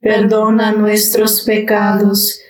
perdona 0.00 0.72
nuestros 0.72 1.42
pecados, 1.42 2.40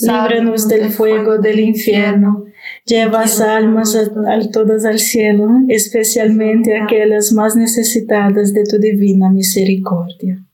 líbranos 0.00 0.68
del 0.68 0.90
fuego 0.90 1.38
del 1.38 1.60
infierno, 1.60 2.44
lleva 2.84 3.22
almas 3.22 3.94
a, 3.94 4.50
todas 4.50 4.84
al 4.84 4.98
cielo, 4.98 5.48
especialmente 5.68 6.76
aquellas 6.76 7.32
más 7.32 7.56
necesitadas 7.56 8.52
de 8.52 8.64
tu 8.64 8.78
divina 8.78 9.30
misericordia. 9.30 10.44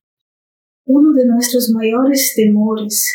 Uno 0.84 1.12
de 1.12 1.26
nuestros 1.26 1.70
mayores 1.70 2.32
temores 2.34 3.06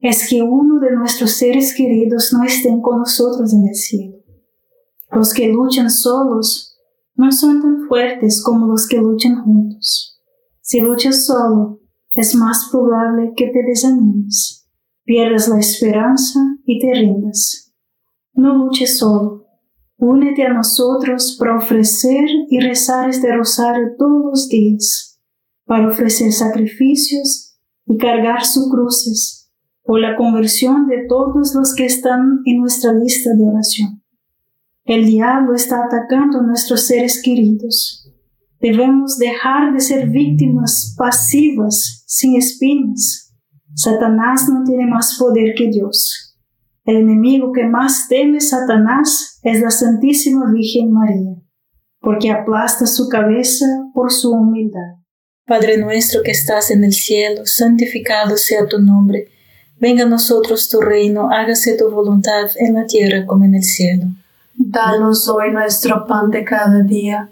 es 0.00 0.28
que 0.28 0.42
uno 0.42 0.80
de 0.80 0.92
nuestros 0.92 1.32
seres 1.32 1.74
queridos 1.74 2.32
no 2.32 2.42
estén 2.44 2.80
con 2.80 2.98
nosotros 2.98 3.52
en 3.52 3.68
el 3.68 3.74
cielo. 3.74 4.16
Los 5.12 5.32
que 5.32 5.48
luchan 5.48 5.90
solos 5.90 6.76
no 7.14 7.30
son 7.30 7.60
tan 7.60 7.86
fuertes 7.86 8.42
como 8.42 8.66
los 8.66 8.88
que 8.88 8.96
luchan 8.96 9.44
juntos. 9.44 10.20
Si 10.60 10.80
luchas 10.80 11.26
solo, 11.26 11.81
es 12.14 12.34
más 12.34 12.68
probable 12.70 13.32
que 13.36 13.48
te 13.48 13.62
desanimes, 13.62 14.68
pierdas 15.04 15.48
la 15.48 15.58
esperanza 15.58 16.40
y 16.64 16.78
te 16.78 16.92
rindas. 16.92 17.72
No 18.34 18.54
luches 18.56 18.98
solo. 18.98 19.46
Únete 19.96 20.44
a 20.44 20.52
nosotros 20.52 21.36
para 21.38 21.56
ofrecer 21.56 22.24
y 22.48 22.58
rezar 22.58 23.08
este 23.08 23.32
rosario 23.34 23.94
todos 23.96 24.24
los 24.24 24.48
días, 24.48 25.20
para 25.64 25.88
ofrecer 25.88 26.32
sacrificios 26.32 27.56
y 27.86 27.96
cargar 27.96 28.44
sus 28.44 28.68
cruces 28.70 29.50
por 29.84 30.00
la 30.00 30.16
conversión 30.16 30.86
de 30.86 31.06
todos 31.08 31.54
los 31.54 31.74
que 31.74 31.86
están 31.86 32.40
en 32.44 32.60
nuestra 32.60 32.92
lista 32.92 33.30
de 33.34 33.46
oración. 33.46 34.02
El 34.84 35.06
diablo 35.06 35.54
está 35.54 35.84
atacando 35.84 36.40
a 36.40 36.42
nuestros 36.42 36.86
seres 36.86 37.22
queridos 37.22 38.01
Debemos 38.62 39.18
dejar 39.18 39.72
de 39.72 39.80
ser 39.80 40.08
víctimas 40.08 40.94
pasivas, 40.96 42.04
sin 42.06 42.36
espinas. 42.36 43.34
Satanás 43.74 44.48
no 44.48 44.62
tiene 44.62 44.86
más 44.86 45.16
poder 45.18 45.54
que 45.56 45.66
Dios. 45.66 46.38
El 46.84 46.98
enemigo 46.98 47.50
que 47.50 47.64
más 47.64 48.06
teme 48.08 48.40
Satanás 48.40 49.40
es 49.42 49.60
la 49.60 49.72
Santísima 49.72 50.48
Virgen 50.52 50.92
María, 50.92 51.34
porque 52.00 52.30
aplasta 52.30 52.86
su 52.86 53.08
cabeza 53.08 53.66
por 53.94 54.12
su 54.12 54.30
humildad. 54.30 54.94
Padre 55.44 55.78
nuestro 55.78 56.22
que 56.22 56.30
estás 56.30 56.70
en 56.70 56.84
el 56.84 56.92
cielo, 56.92 57.44
santificado 57.44 58.36
sea 58.36 58.68
tu 58.68 58.78
nombre. 58.78 59.26
Venga 59.80 60.04
a 60.04 60.08
nosotros 60.08 60.68
tu 60.68 60.80
reino, 60.80 61.30
hágase 61.32 61.76
tu 61.76 61.90
voluntad 61.90 62.48
en 62.54 62.74
la 62.74 62.86
tierra 62.86 63.26
como 63.26 63.44
en 63.44 63.56
el 63.56 63.64
cielo. 63.64 64.04
Danos 64.54 65.28
hoy 65.28 65.50
nuestro 65.50 66.06
pan 66.06 66.30
de 66.30 66.44
cada 66.44 66.82
día 66.82 67.31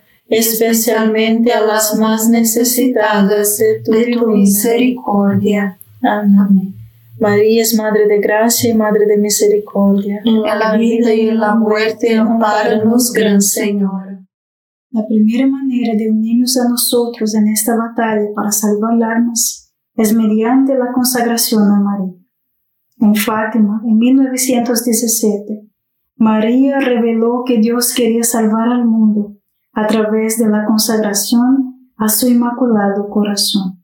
especialmente 0.31 1.51
a 1.51 1.59
las 1.59 1.99
más 1.99 2.29
necesitadas 2.29 3.57
de 3.57 3.81
tu, 3.83 4.27
misericordia. 4.27 5.77
Amén. 6.01 6.73
María 7.19 7.61
es 7.61 7.75
Madre 7.75 8.07
de 8.07 8.19
Gracia 8.19 8.71
y 8.71 8.73
Madre 8.73 9.05
de 9.05 9.17
Misericordia. 9.17 10.21
En 10.23 10.41
la 10.41 10.77
vida 10.77 11.13
y 11.13 11.27
en 11.27 11.39
la 11.39 11.53
muerte, 11.55 12.15
amparanos, 12.15 13.11
Gran 13.11 13.41
Señor. 13.41 14.21
La 14.91 15.05
primera 15.05 15.47
manera 15.47 15.97
de 15.97 16.09
unirnos 16.09 16.57
a 16.57 16.69
nosotros 16.69 17.35
en 17.35 17.49
esta 17.49 17.75
batalla 17.75 18.29
para 18.33 18.51
salvar 18.51 19.03
almas 19.03 19.73
es 19.95 20.13
mediante 20.13 20.75
la 20.75 20.93
consagración 20.93 21.63
a 21.63 21.79
María. 21.79 22.15
En 22.99 23.15
Fátima, 23.15 23.81
en 23.85 23.97
1917, 23.97 25.67
María 26.15 26.79
reveló 26.79 27.43
que 27.45 27.59
Dios 27.59 27.93
quería 27.93 28.23
salvar 28.23 28.69
al 28.69 28.85
mundo 28.85 29.40
a 29.73 29.87
través 29.87 30.37
de 30.37 30.49
la 30.49 30.65
consagración 30.65 31.91
a 31.97 32.09
su 32.09 32.27
inmaculado 32.27 33.09
corazón. 33.09 33.83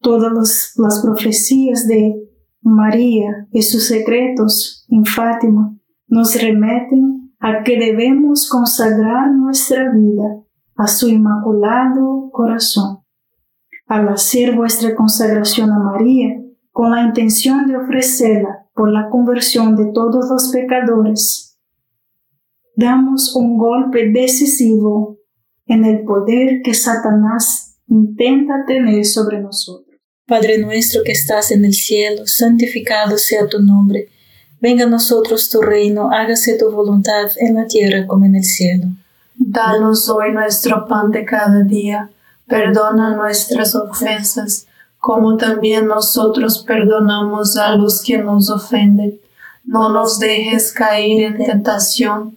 Todas 0.00 0.74
las 0.76 1.00
profecías 1.02 1.86
de 1.86 2.14
María 2.62 3.46
y 3.52 3.62
sus 3.62 3.86
secretos 3.86 4.86
en 4.88 5.04
Fátima 5.04 5.76
nos 6.08 6.40
remeten 6.40 7.34
a 7.38 7.62
que 7.62 7.78
debemos 7.78 8.48
consagrar 8.48 9.32
nuestra 9.32 9.92
vida 9.92 10.42
a 10.74 10.86
su 10.86 11.08
inmaculado 11.08 12.30
corazón. 12.32 13.00
Al 13.86 14.08
hacer 14.08 14.56
vuestra 14.56 14.94
consagración 14.94 15.70
a 15.70 15.78
María, 15.78 16.42
con 16.72 16.90
la 16.90 17.02
intención 17.02 17.66
de 17.66 17.76
ofrecerla 17.76 18.66
por 18.74 18.90
la 18.90 19.08
conversión 19.08 19.76
de 19.76 19.92
todos 19.92 20.28
los 20.28 20.48
pecadores, 20.52 21.45
damos 22.76 23.34
un 23.34 23.58
golpe 23.58 24.10
decisivo 24.10 25.18
en 25.66 25.84
el 25.84 26.04
poder 26.04 26.60
que 26.62 26.74
Satanás 26.74 27.78
intenta 27.88 28.64
tener 28.66 29.04
sobre 29.04 29.40
nosotros. 29.40 29.96
Padre 30.26 30.58
nuestro 30.58 31.02
que 31.04 31.12
estás 31.12 31.50
en 31.50 31.64
el 31.64 31.74
cielo, 31.74 32.26
santificado 32.26 33.16
sea 33.16 33.48
tu 33.48 33.60
nombre. 33.60 34.08
Venga 34.60 34.84
a 34.84 34.88
nosotros 34.88 35.48
tu 35.50 35.60
reino, 35.62 36.10
hágase 36.10 36.58
tu 36.58 36.70
voluntad 36.70 37.30
en 37.38 37.54
la 37.54 37.66
tierra 37.66 38.06
como 38.06 38.26
en 38.26 38.36
el 38.36 38.44
cielo. 38.44 38.86
Danos 39.34 40.08
hoy 40.08 40.32
nuestro 40.32 40.86
pan 40.86 41.10
de 41.10 41.24
cada 41.24 41.62
día, 41.62 42.10
perdona 42.46 43.16
nuestras 43.16 43.74
ofensas 43.74 44.66
como 44.98 45.36
también 45.36 45.86
nosotros 45.86 46.64
perdonamos 46.66 47.56
a 47.56 47.76
los 47.76 48.02
que 48.02 48.18
nos 48.18 48.50
ofenden. 48.50 49.20
No 49.64 49.88
nos 49.90 50.18
dejes 50.18 50.72
caer 50.72 51.22
en 51.22 51.44
tentación 51.44 52.36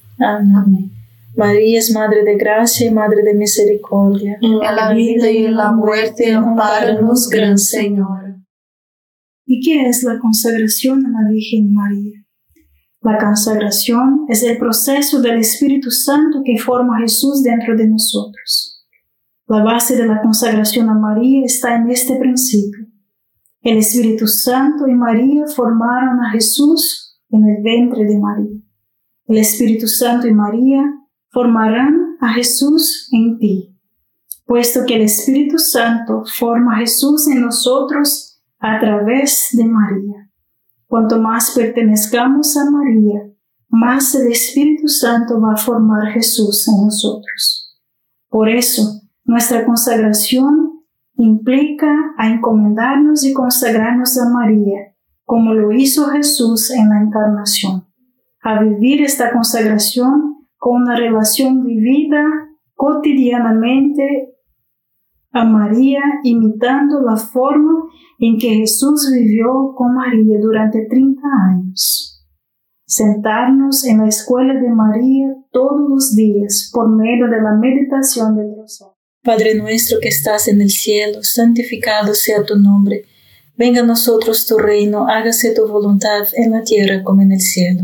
Amén. 0.21 0.91
María 1.35 1.79
es 1.79 1.91
Madre 1.91 2.23
de 2.23 2.35
Gracia 2.35 2.87
y 2.87 2.93
Madre 2.93 3.23
de 3.23 3.33
Misericordia. 3.33 4.37
En 4.41 4.59
la 4.59 4.93
vida 4.93 5.31
y 5.31 5.45
en 5.45 5.55
la 5.55 5.71
muerte, 5.71 6.31
amparanos, 6.33 7.29
Gran 7.29 7.57
Señor. 7.57 8.35
¿Y 9.45 9.61
qué 9.61 9.87
es 9.87 10.03
la 10.03 10.19
consagración 10.19 11.05
a 11.05 11.09
la 11.09 11.29
Virgen 11.29 11.73
María? 11.73 12.21
La 13.01 13.17
consagración 13.17 14.25
es 14.29 14.43
el 14.43 14.57
proceso 14.59 15.21
del 15.21 15.39
Espíritu 15.39 15.89
Santo 15.89 16.41
que 16.45 16.57
forma 16.57 16.97
a 16.97 17.01
Jesús 17.01 17.41
dentro 17.41 17.75
de 17.75 17.87
nosotros. 17.87 18.85
La 19.47 19.63
base 19.63 19.97
de 19.97 20.05
la 20.05 20.21
consagración 20.21 20.89
a 20.89 20.93
María 20.93 21.43
está 21.43 21.75
en 21.75 21.89
este 21.89 22.17
principio. 22.17 22.85
El 23.61 23.77
Espíritu 23.77 24.27
Santo 24.27 24.87
y 24.87 24.93
María 24.93 25.45
formaron 25.47 26.19
a 26.19 26.31
Jesús 26.31 27.19
en 27.29 27.47
el 27.47 27.63
vientre 27.63 28.05
de 28.05 28.19
María. 28.19 28.60
El 29.31 29.37
Espíritu 29.37 29.87
Santo 29.87 30.27
y 30.27 30.33
María 30.33 30.83
formarán 31.29 32.17
a 32.19 32.33
Jesús 32.33 33.07
en 33.13 33.39
ti, 33.39 33.73
puesto 34.45 34.81
que 34.85 34.97
el 34.97 35.03
Espíritu 35.03 35.57
Santo 35.57 36.23
forma 36.25 36.75
a 36.75 36.79
Jesús 36.79 37.29
en 37.29 37.39
nosotros 37.39 38.43
a 38.59 38.77
través 38.81 39.47
de 39.53 39.63
María. 39.63 40.29
Cuanto 40.85 41.17
más 41.17 41.51
pertenezcamos 41.51 42.57
a 42.57 42.69
María, 42.71 43.21
más 43.69 44.13
el 44.15 44.33
Espíritu 44.33 44.89
Santo 44.89 45.39
va 45.39 45.53
a 45.53 45.57
formar 45.57 46.11
Jesús 46.11 46.67
en 46.67 46.83
nosotros. 46.83 47.79
Por 48.27 48.49
eso, 48.49 48.99
nuestra 49.23 49.65
consagración 49.65 50.83
implica 51.15 51.87
a 52.17 52.27
encomendarnos 52.27 53.23
y 53.23 53.31
consagrarnos 53.31 54.19
a 54.19 54.29
María, 54.29 54.93
como 55.23 55.53
lo 55.53 55.71
hizo 55.71 56.09
Jesús 56.09 56.69
en 56.71 56.89
la 56.89 57.01
encarnación, 57.01 57.90
a 58.41 58.63
vivir 58.63 59.03
esta 59.03 59.31
consagración 59.31 60.47
con 60.57 60.83
una 60.83 60.95
relación 60.95 61.63
vivida 61.65 62.23
cotidianamente 62.75 64.33
a 65.31 65.45
María 65.45 66.01
imitando 66.23 67.01
la 67.01 67.15
forma 67.15 67.83
en 68.19 68.37
que 68.37 68.49
Jesús 68.49 69.09
vivió 69.13 69.73
con 69.75 69.95
María 69.95 70.39
durante 70.41 70.85
30 70.85 71.21
años. 71.49 72.25
Sentarnos 72.85 73.85
en 73.85 73.99
la 73.99 74.07
escuela 74.07 74.53
de 74.53 74.69
María 74.69 75.29
todos 75.51 75.89
los 75.89 76.15
días 76.15 76.69
por 76.73 76.89
medio 76.89 77.27
de 77.27 77.41
la 77.41 77.53
meditación 77.53 78.35
del 78.35 78.55
rosario. 78.57 78.97
Padre 79.23 79.55
nuestro 79.55 79.99
que 80.01 80.09
estás 80.09 80.47
en 80.47 80.61
el 80.61 80.71
cielo, 80.71 81.23
santificado 81.23 82.13
sea 82.13 82.43
tu 82.43 82.57
nombre. 82.57 83.05
Venga 83.55 83.81
a 83.81 83.85
nosotros 83.85 84.47
tu 84.47 84.57
reino, 84.57 85.07
hágase 85.07 85.53
tu 85.53 85.67
voluntad 85.67 86.27
en 86.33 86.51
la 86.51 86.63
tierra 86.63 87.03
como 87.03 87.21
en 87.21 87.31
el 87.31 87.39
cielo. 87.39 87.83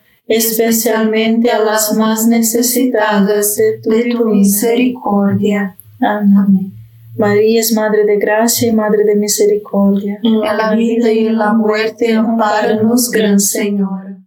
especialmente 0.27 1.49
a 1.49 1.59
las 1.59 1.95
más 1.97 2.27
necesitadas 2.27 3.55
de 3.55 3.79
tu, 3.81 4.25
misericordia. 4.25 5.77
Amén. 5.99 6.73
María 7.17 7.59
es 7.59 7.73
Madre 7.73 8.05
de 8.05 8.17
Gracia 8.17 8.69
y 8.69 8.71
Madre 8.71 9.03
de 9.03 9.15
Misericordia. 9.15 10.19
En 10.23 10.39
la 10.39 10.73
vida 10.73 11.11
y 11.11 11.27
en 11.27 11.37
la 11.37 11.53
muerte, 11.53 12.13
amparanos, 12.13 13.11
Gran 13.11 13.39
Señor. 13.39 14.17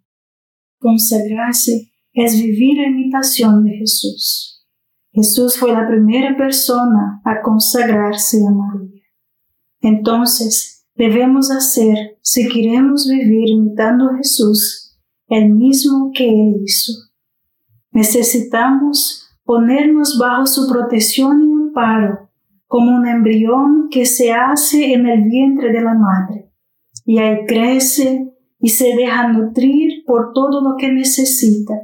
Consagrarse 0.79 1.91
es 2.13 2.35
vivir 2.35 2.77
la 2.77 2.89
imitación 2.89 3.65
de 3.65 3.79
Jesús. 3.79 4.55
Jesús 5.13 5.57
fue 5.57 5.73
la 5.73 5.87
primera 5.87 6.37
persona 6.37 7.21
a 7.25 7.41
consagrarse 7.41 8.39
a 8.47 8.51
María. 8.51 9.03
Entonces, 9.81 10.87
debemos 10.95 11.51
hacer, 11.51 12.19
si 12.21 12.49
queremos 12.49 13.09
vivir 13.09 13.49
imitando 13.49 14.11
a 14.11 14.17
Jesús, 14.17 14.84
el 15.35 15.51
mismo 15.51 16.13
que 16.15 16.29
Él 16.29 16.61
hizo. 16.65 16.93
Necesitamos 17.91 19.29
ponernos 19.45 20.17
bajo 20.19 20.47
su 20.47 20.69
protección 20.69 21.43
y 21.43 21.53
amparo, 21.53 22.31
como 22.67 22.97
un 22.97 23.07
embrión 23.07 23.89
que 23.91 24.07
se 24.07 24.33
hace 24.33 24.93
en 24.93 25.07
el 25.07 25.29
vientre 25.29 25.73
de 25.73 25.81
la 25.81 25.95
madre, 25.95 26.53
y 27.05 27.19
ahí 27.19 27.45
crece 27.47 28.33
y 28.61 28.69
se 28.69 28.95
deja 28.97 29.29
nutrir 29.29 30.05
por 30.07 30.33
todo 30.33 30.61
lo 30.61 30.77
que 30.77 30.93
necesita, 30.93 31.75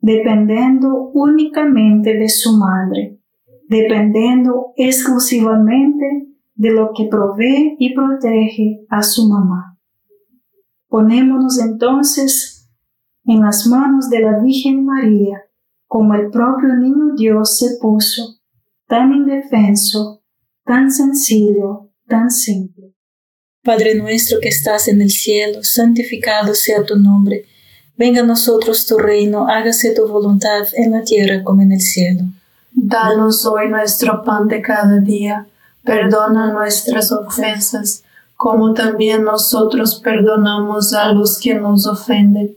dependiendo 0.00 1.10
únicamente 1.12 2.14
de 2.14 2.28
su 2.30 2.56
madre, 2.56 3.20
dependiendo 3.68 4.72
exclusivamente 4.76 6.28
de 6.54 6.70
lo 6.70 6.92
que 6.96 7.08
provee 7.10 7.76
y 7.78 7.94
protege 7.94 8.86
a 8.88 9.02
su 9.02 9.28
mamá. 9.28 9.78
Ponémonos 10.88 11.60
entonces 11.60 12.55
en 13.26 13.42
las 13.42 13.66
manos 13.66 14.08
de 14.08 14.20
la 14.20 14.38
Virgen 14.38 14.84
María, 14.84 15.42
como 15.86 16.14
el 16.14 16.30
propio 16.30 16.74
niño 16.74 17.14
Dios 17.16 17.58
se 17.58 17.76
puso, 17.80 18.40
tan 18.86 19.12
indefenso, 19.12 20.22
tan 20.64 20.90
sencillo, 20.90 21.90
tan 22.06 22.30
simple. 22.30 22.94
Padre 23.64 23.96
nuestro 23.96 24.38
que 24.40 24.48
estás 24.48 24.86
en 24.86 25.02
el 25.02 25.10
cielo, 25.10 25.64
santificado 25.64 26.54
sea 26.54 26.84
tu 26.84 26.96
nombre. 26.96 27.44
Venga 27.96 28.20
a 28.20 28.26
nosotros 28.26 28.86
tu 28.86 28.96
reino, 28.96 29.48
hágase 29.48 29.92
tu 29.92 30.06
voluntad 30.06 30.68
en 30.74 30.92
la 30.92 31.02
tierra 31.02 31.42
como 31.42 31.62
en 31.62 31.72
el 31.72 31.80
cielo. 31.80 32.22
Danos 32.70 33.44
hoy 33.46 33.68
nuestro 33.68 34.22
pan 34.22 34.46
de 34.46 34.62
cada 34.62 34.98
día. 34.98 35.46
Perdona 35.82 36.52
nuestras 36.52 37.10
ofensas, 37.10 38.04
como 38.36 38.74
también 38.74 39.24
nosotros 39.24 40.00
perdonamos 40.04 40.92
a 40.92 41.10
los 41.12 41.40
que 41.40 41.54
nos 41.54 41.86
ofenden. 41.86 42.56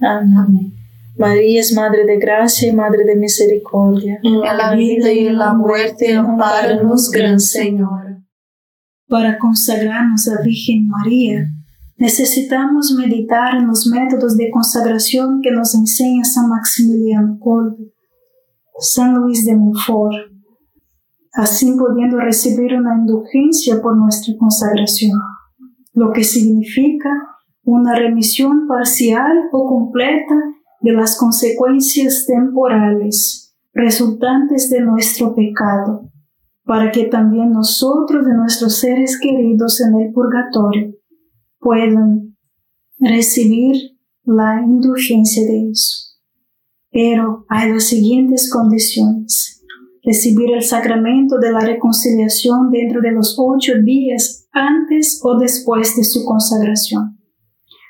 Amén. 0.00 0.72
María 1.18 1.60
es 1.60 1.72
Madre 1.72 2.04
de 2.04 2.18
Gracia 2.18 2.68
y 2.68 2.74
Madre 2.74 3.04
de 3.04 3.16
Misericordia. 3.16 4.20
En 4.22 4.40
la 4.40 4.74
vida 4.74 5.10
y 5.10 5.26
en 5.26 5.38
la 5.38 5.54
muerte, 5.54 6.14
amparanos, 6.14 7.10
Gran 7.10 7.40
Señora. 7.40 8.22
Para 9.08 9.38
consagrarnos 9.38 10.28
a 10.28 10.42
Virgen 10.42 10.88
María, 10.88 11.48
necesitamos 11.96 12.94
meditar 12.98 13.56
en 13.56 13.68
los 13.68 13.86
métodos 13.86 14.36
de 14.36 14.50
consagración 14.50 15.40
que 15.42 15.52
nos 15.52 15.74
enseña 15.74 16.24
San 16.24 16.50
Maximiliano 16.50 17.38
Kolbe, 17.38 17.94
San 18.78 19.14
Luis 19.14 19.46
de 19.46 19.56
Montfort, 19.56 20.32
así 21.32 21.74
pudiendo 21.78 22.18
recibir 22.18 22.74
una 22.74 22.96
indulgencia 22.98 23.80
por 23.80 23.96
nuestra 23.96 24.34
consagración, 24.36 25.18
lo 25.94 26.12
que 26.12 26.24
significa 26.24 27.08
una 27.66 27.96
remisión 27.96 28.68
parcial 28.68 29.48
o 29.52 29.66
completa 29.66 30.36
de 30.80 30.92
las 30.92 31.18
consecuencias 31.18 32.24
temporales 32.24 33.56
resultantes 33.74 34.70
de 34.70 34.80
nuestro 34.80 35.34
pecado, 35.34 36.08
para 36.64 36.92
que 36.92 37.06
también 37.06 37.50
nosotros 37.50 38.24
de 38.24 38.34
nuestros 38.34 38.78
seres 38.78 39.18
queridos 39.20 39.80
en 39.80 40.00
el 40.00 40.12
purgatorio 40.12 40.94
puedan 41.58 42.36
recibir 43.00 43.98
la 44.24 44.62
indulgencia 44.64 45.44
de 45.44 45.70
eso. 45.70 46.14
Pero 46.92 47.46
hay 47.48 47.72
las 47.72 47.84
siguientes 47.84 48.48
condiciones. 48.50 49.64
Recibir 50.04 50.52
el 50.54 50.62
sacramento 50.62 51.38
de 51.38 51.50
la 51.50 51.60
reconciliación 51.60 52.70
dentro 52.70 53.00
de 53.00 53.10
los 53.10 53.36
ocho 53.38 53.72
días 53.84 54.46
antes 54.52 55.20
o 55.24 55.36
después 55.36 55.96
de 55.96 56.04
su 56.04 56.24
consagración 56.24 57.15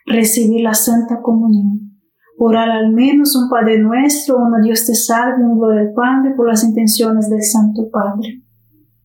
recibir 0.06 0.62
la 0.62 0.74
Santa 0.74 1.20
Comunión, 1.20 1.98
orar 2.38 2.70
al 2.70 2.92
menos 2.92 3.36
un 3.36 3.50
Padre 3.50 3.78
Nuestro, 3.78 4.38
una 4.38 4.60
Dios 4.62 4.86
te 4.86 4.94
salve, 4.94 5.44
un 5.44 5.58
Gloria 5.58 5.82
al 5.82 5.92
Padre 5.92 6.34
por 6.36 6.48
las 6.48 6.64
intenciones 6.64 7.28
del 7.28 7.42
Santo 7.42 7.90
Padre, 7.90 8.42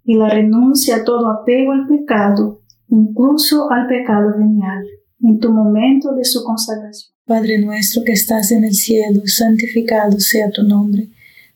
y 0.04 0.16
la 0.16 0.30
renuncia 0.30 0.98
a 0.98 1.04
todo 1.04 1.30
apego 1.30 1.72
al 1.72 1.88
pecado, 1.88 2.62
incluso 2.88 3.72
al 3.72 3.88
pecado 3.88 4.38
venial, 4.38 4.86
en 5.24 5.40
tu 5.40 5.52
momento 5.52 6.14
de 6.14 6.24
su 6.24 6.44
consagración. 6.44 7.12
Padre 7.26 7.60
nuestro 7.60 8.04
que 8.04 8.12
estás 8.12 8.52
en 8.52 8.64
el 8.64 8.74
cielo, 8.74 9.22
santificado 9.26 10.20
sea 10.20 10.50
tu 10.50 10.64
nombre. 10.64 11.10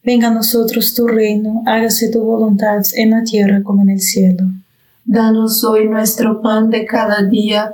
Venga 0.03 0.27
a 0.27 0.34
nosotros 0.34 0.93
tu 0.93 1.08
reino, 1.08 1.63
hágase 1.65 2.12
tu 2.12 2.23
voluntad 2.23 2.81
en 2.95 3.10
la 3.10 3.23
tierra 3.23 3.63
como 3.63 3.81
en 3.81 3.89
el 3.89 3.99
cielo. 3.99 4.45
Danos 5.03 5.63
hoy 5.63 5.88
nuestro 5.89 6.41
pan 6.41 6.69
de 6.69 6.86
cada 6.86 7.23
día, 7.23 7.73